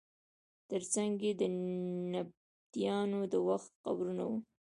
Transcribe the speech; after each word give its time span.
تر 0.69 0.81
څنګ 0.93 1.13
یې 1.25 1.31
د 1.41 1.43
نبطیانو 2.13 3.19
د 3.33 3.35
وخت 3.47 3.71
قبرونه 3.85 4.23
وو. 4.29 4.37